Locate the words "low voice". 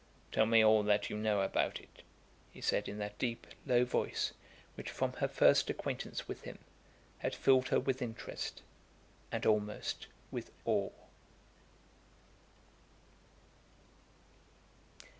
3.67-4.33